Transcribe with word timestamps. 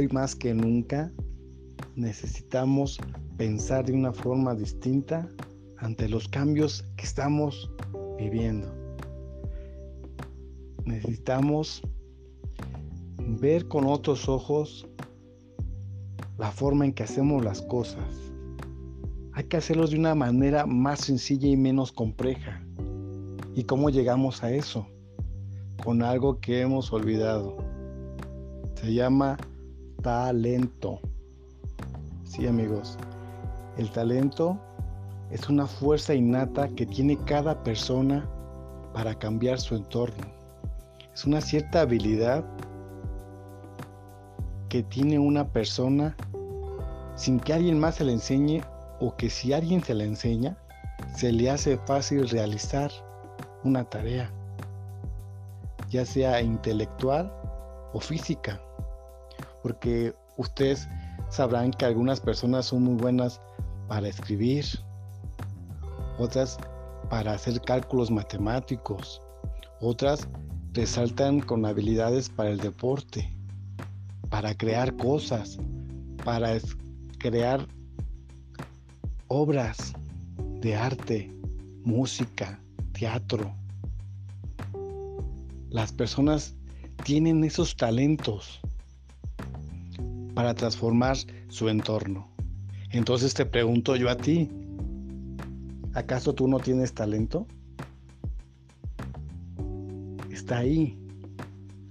hoy 0.00 0.08
más 0.08 0.34
que 0.34 0.54
nunca 0.54 1.12
necesitamos 1.94 2.98
pensar 3.36 3.84
de 3.84 3.92
una 3.92 4.14
forma 4.14 4.54
distinta 4.54 5.28
ante 5.76 6.08
los 6.08 6.26
cambios 6.26 6.86
que 6.96 7.04
estamos 7.04 7.70
viviendo. 8.16 8.72
Necesitamos 10.86 11.82
ver 13.42 13.68
con 13.68 13.84
otros 13.84 14.26
ojos 14.26 14.88
la 16.38 16.50
forma 16.50 16.86
en 16.86 16.94
que 16.94 17.02
hacemos 17.02 17.44
las 17.44 17.60
cosas. 17.60 18.32
Hay 19.34 19.44
que 19.44 19.58
hacerlo 19.58 19.86
de 19.86 19.98
una 19.98 20.14
manera 20.14 20.64
más 20.64 21.00
sencilla 21.00 21.46
y 21.46 21.58
menos 21.58 21.92
compleja. 21.92 22.64
¿Y 23.54 23.64
cómo 23.64 23.90
llegamos 23.90 24.42
a 24.42 24.50
eso? 24.50 24.86
Con 25.84 26.02
algo 26.02 26.40
que 26.40 26.62
hemos 26.62 26.90
olvidado. 26.90 27.58
Se 28.76 28.94
llama 28.94 29.36
talento. 30.02 31.00
Sí, 32.24 32.46
amigos. 32.46 32.96
El 33.76 33.90
talento 33.90 34.58
es 35.30 35.48
una 35.48 35.66
fuerza 35.66 36.14
innata 36.14 36.68
que 36.68 36.86
tiene 36.86 37.16
cada 37.24 37.62
persona 37.62 38.28
para 38.92 39.14
cambiar 39.18 39.60
su 39.60 39.76
entorno. 39.76 40.26
Es 41.14 41.24
una 41.24 41.40
cierta 41.40 41.82
habilidad 41.82 42.44
que 44.68 44.82
tiene 44.84 45.18
una 45.18 45.46
persona 45.48 46.16
sin 47.16 47.38
que 47.40 47.52
alguien 47.52 47.78
más 47.78 47.96
se 47.96 48.04
le 48.04 48.12
enseñe 48.12 48.62
o 49.00 49.14
que 49.16 49.28
si 49.28 49.52
alguien 49.52 49.82
se 49.82 49.94
la 49.94 50.04
enseña, 50.04 50.56
se 51.16 51.32
le 51.32 51.50
hace 51.50 51.76
fácil 51.78 52.28
realizar 52.28 52.90
una 53.64 53.84
tarea, 53.84 54.30
ya 55.90 56.04
sea 56.06 56.40
intelectual 56.40 57.32
o 57.92 58.00
física, 58.00 58.60
porque 59.62 60.14
ustedes 60.36 60.88
sabrán 61.28 61.70
que 61.70 61.84
algunas 61.84 62.20
personas 62.20 62.66
son 62.66 62.82
muy 62.82 62.94
buenas 62.94 63.40
para 63.88 64.08
escribir, 64.08 64.64
otras 66.18 66.58
para 67.08 67.32
hacer 67.32 67.60
cálculos 67.62 68.10
matemáticos, 68.10 69.20
otras 69.80 70.28
resaltan 70.72 71.40
con 71.40 71.66
habilidades 71.66 72.28
para 72.28 72.50
el 72.50 72.58
deporte, 72.58 73.28
para 74.28 74.54
crear 74.54 74.96
cosas, 74.96 75.58
para 76.24 76.56
crear 77.18 77.66
obras 79.28 79.92
de 80.60 80.76
arte, 80.76 81.32
música, 81.84 82.60
teatro. 82.92 83.52
Las 85.70 85.92
personas 85.92 86.54
tienen 87.04 87.42
esos 87.44 87.76
talentos 87.76 88.60
para 90.40 90.54
transformar 90.54 91.18
su 91.48 91.68
entorno. 91.68 92.26
Entonces 92.92 93.34
te 93.34 93.44
pregunto 93.44 93.94
yo 93.94 94.08
a 94.08 94.16
ti, 94.16 94.48
¿acaso 95.92 96.34
tú 96.34 96.48
no 96.48 96.58
tienes 96.58 96.94
talento? 96.94 97.46
Está 100.30 100.56
ahí, 100.60 100.98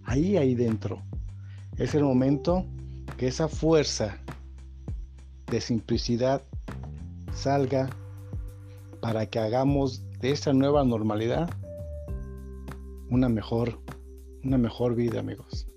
ahí, 0.04 0.36
ahí 0.36 0.56
dentro. 0.56 1.04
Es 1.78 1.94
el 1.94 2.04
momento 2.04 2.66
que 3.18 3.28
esa 3.28 3.48
fuerza 3.48 4.18
de 5.46 5.62
simplicidad 5.62 6.42
salga 7.32 7.88
para 9.00 9.28
que 9.28 9.38
hagamos 9.38 10.02
de 10.22 10.32
esta 10.32 10.54
nueva 10.54 10.84
normalidad 10.84 11.52
una 13.12 13.30
mejor, 13.30 13.80
una 14.44 14.58
mejor 14.58 14.96
vida, 14.96 15.20
amigos. 15.20 15.69